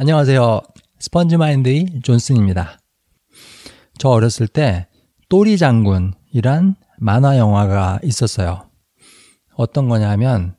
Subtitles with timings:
[0.00, 0.60] 안녕하세요.
[1.00, 2.78] 스펀지마인드의 존슨입니다.
[3.98, 4.86] 저 어렸을 때
[5.28, 8.70] 또리 장군이란 만화 영화가 있었어요.
[9.56, 10.54] 어떤 거냐면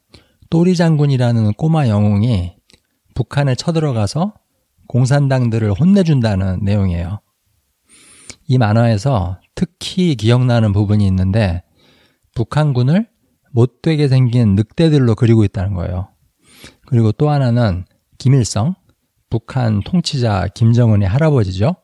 [0.49, 2.57] 또리 장군이라는 꼬마 영웅이
[3.15, 4.33] 북한에 쳐들어가서
[4.89, 7.21] 공산당들을 혼내준다는 내용이에요.
[8.45, 11.63] 이 만화에서 특히 기억나는 부분이 있는데
[12.35, 13.07] 북한군을
[13.53, 16.09] 못되게 생긴 늑대들로 그리고 있다는 거예요.
[16.87, 17.85] 그리고 또 하나는
[18.17, 18.75] 김일성,
[19.29, 21.75] 북한 통치자 김정은의 할아버지죠.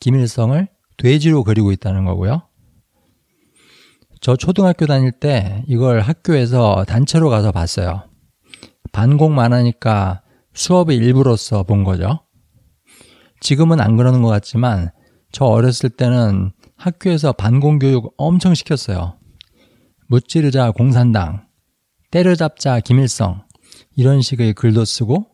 [0.00, 2.42] 김일성을 돼지로 그리고 있다는 거고요.
[4.20, 8.02] 저 초등학교 다닐 때 이걸 학교에서 단체로 가서 봤어요.
[8.92, 10.22] 반공만 하니까
[10.54, 12.20] 수업의 일부로서 본 거죠.
[13.40, 14.90] 지금은 안 그러는 것 같지만
[15.30, 19.18] 저 어렸을 때는 학교에서 반공 교육 엄청 시켰어요.
[20.08, 21.46] 무찌르자 공산당,
[22.10, 23.44] 때려잡자 김일성
[23.94, 25.26] 이런 식의 글도 쓰고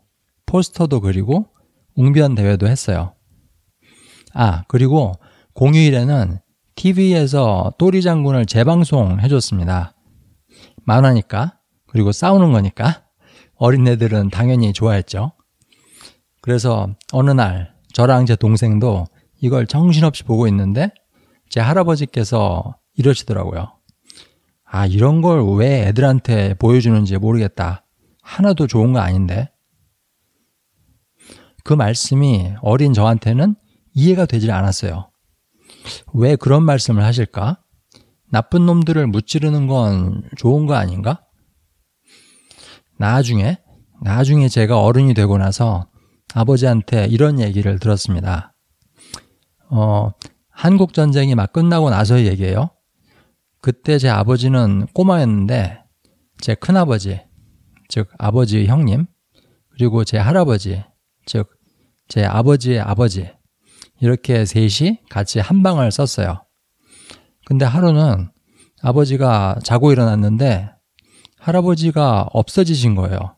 [0.55, 1.49] 포스터도 그리고
[1.97, 3.17] 웅변 대회도 했어요.
[4.33, 5.13] 아, 그리고
[5.55, 6.39] 공휴일에는
[6.77, 9.97] TV에서 또리 장군을 재방송 해줬습니다.
[10.85, 13.03] 만화니까, 그리고 싸우는 거니까
[13.57, 15.33] 어린애들은 당연히 좋아했죠.
[16.41, 19.07] 그래서 어느 날 저랑 제 동생도
[19.41, 20.93] 이걸 정신없이 보고 있는데
[21.49, 23.73] 제 할아버지께서 이러시더라고요.
[24.65, 27.85] 아, 이런 걸 왜 애들한테 보여주는지 모르겠다.
[28.23, 29.51] 하나도 좋은 거 아닌데.
[31.65, 33.57] 그 말씀이 어린 저한테는
[33.95, 35.11] 이해가 되질 않았어요.
[36.13, 37.63] 왜 그런 말씀을 하실까?
[38.31, 41.25] 나쁜 놈들을 무찌르는 건 좋은 거 아닌가?
[42.99, 43.59] 나중에,
[44.03, 45.89] 나중에 제가 어른이 되고 나서
[46.35, 48.55] 아버지한테 이런 얘기를 들었습니다.
[49.71, 50.11] 어,
[50.51, 52.71] 한국전쟁이 막 끝나고 나서의 얘기예요.
[53.61, 55.83] 그때 제 아버지는 꼬마였는데
[56.41, 57.23] 제 큰아버지,
[57.89, 59.07] 즉 아버지 형님,
[59.71, 60.85] 그리고 제 할아버지,
[61.27, 61.55] 즉
[62.09, 63.31] 제 아버지의 아버지
[64.01, 66.45] 이렇게 셋이 같이 한 방을 썼어요.
[67.47, 68.31] 근데 하루는
[68.83, 70.69] 아버지가 자고 일어났는데
[71.39, 73.37] 할아버지가 없어지신 거예요.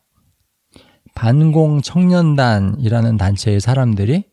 [1.15, 4.25] 반공 청년단이라는 단체의 사람들이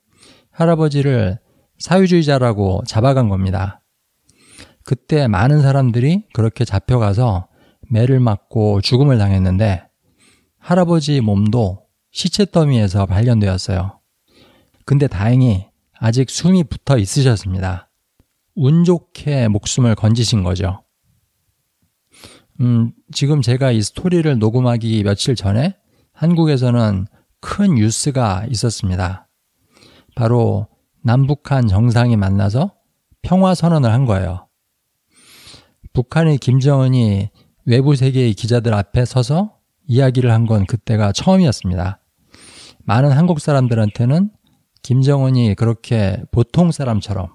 [0.51, 1.39] 할아버지를
[1.79, 3.83] 사회주의자라고 잡아간 겁니다.
[4.85, 7.49] 그때 많은 사람들이 그렇게 잡혀가서
[7.91, 9.85] 매를 맞고 죽음을 당했는데
[10.59, 11.84] 할아버지 몸도
[12.15, 13.99] 시체 더미에서 발견되었어요.
[14.87, 15.67] 근데 다행히
[15.99, 17.91] 아직 숨이 붙어 있으셨습니다.
[18.55, 20.85] 운 좋게 목숨을 건지신 거죠.
[22.61, 25.75] 음, 지금 제가 이 스토리를 녹음하기 며칠 전에
[26.13, 27.07] 한국에서는
[27.41, 29.29] 큰 뉴스가 있었습니다.
[30.15, 30.69] 바로
[31.03, 32.77] 남북한 정상이 만나서
[33.23, 34.47] 평화 선언을 한 거예요.
[35.93, 37.29] 북한의 김정은이
[37.67, 39.59] 외부 세계의 기자들 앞에 서서
[39.89, 41.99] 이야기를 한 건 그때가 처음이었습니다.
[42.87, 44.31] 많은 한국 사람들한테는
[44.83, 47.29] 김정은이 그렇게 보통 사람처럼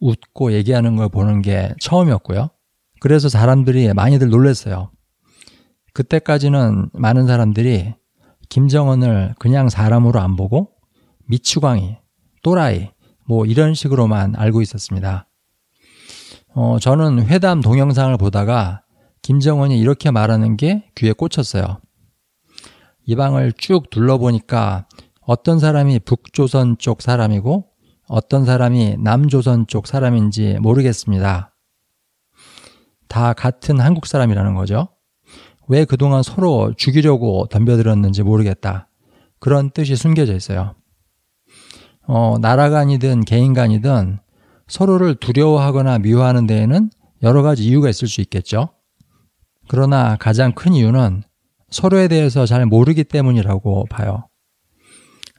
[0.00, 2.48] 웃고 얘기하는 걸 보는 게 처음이었고요.
[3.00, 4.90] 그래서 사람들이 많이들 놀랐어요.
[5.92, 7.94] 그때까지는 많은 사람들이
[8.48, 10.70] 김정은을 그냥 사람으로 안 보고
[11.26, 11.98] 미추광이,
[12.42, 12.90] 또라이,
[13.26, 15.28] 뭐 이런 식으로만 알고 있었습니다.
[16.54, 18.82] 어, 저는 회담 동영상을 보다가
[19.22, 21.80] 김정은이 이렇게 말하는 게 귀에 꽂혔어요.
[23.08, 24.86] 이 방을 쭉 둘러보니까
[25.22, 27.64] 어떤 사람이 북조선 쪽 사람이고
[28.06, 31.54] 어떤 사람이 남조선 쪽 사람인지 모르겠습니다.
[33.08, 34.88] 다 같은 한국 사람이라는 거죠.
[35.68, 38.90] 왜 그동안 서로 죽이려고 덤벼들었는지 모르겠다.
[39.40, 40.74] 그런 뜻이 숨겨져 있어요.
[42.06, 44.18] 어, 나라 간이든 개인 간이든
[44.66, 46.90] 서로를 두려워하거나 미워하는 데에는
[47.22, 48.68] 여러 가지 이유가 있을 수 있겠죠.
[49.66, 51.22] 그러나 가장 큰 이유는
[51.70, 54.28] 서로에 대해서 잘 모르기 때문이라고 봐요.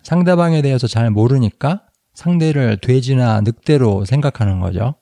[0.03, 4.95] 상대방에 대해서 잘 모르니까 상대를 돼지나 늑대로 생각하는 거죠.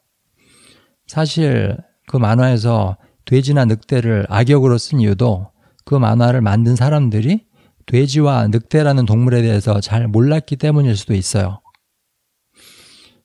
[1.06, 1.78] 사실
[2.08, 5.52] 그 만화에서 돼지나 늑대를 악역으로 쓴 이유도
[5.86, 7.46] 그 만화를 만든 사람들이
[7.86, 11.62] 돼지와 늑대라는 동물에 대해서 잘 몰랐기 때문일 수도 있어요.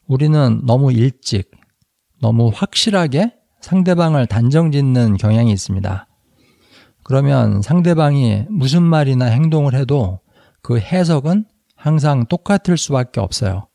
[0.07, 1.51] 우리는 너무 일찍,
[2.21, 6.07] 너무 확실하게 상대방을 단정 짓는 경향이 있습니다.
[7.13, 10.21] 그러면 상대방이 무슨 말이나 행동을 해도
[10.63, 11.45] 그 해석은
[11.77, 13.69] 항상 똑같을 수밖에 없어요.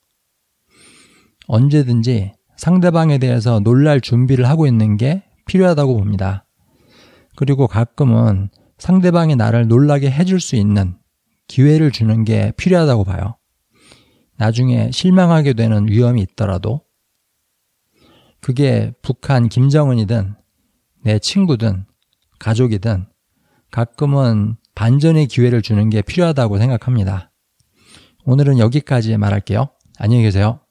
[1.46, 6.48] 언제든지 상대방에 대해서 놀랄 준비를 하고 있는 게 필요하다고 봅니다.
[7.36, 8.50] 그리고 가끔은
[8.80, 10.98] 상대방이 나를 놀라게 해줄 수 있는
[11.48, 13.38] 기회를 주는 게 필요하다고 봐요.
[14.38, 16.82] 나중에 실망하게 되는 위험이 있더라도
[18.42, 20.34] 그게 북한 김정은이든
[21.04, 21.86] 내 친구든
[22.40, 23.06] 가족이든
[23.78, 27.32] 가끔은 반전의 기회를 주는 게 필요하다고 생각합니다.
[28.26, 29.70] 오늘은 여기까지 말할게요.
[30.00, 30.62] 안녕히 계세요.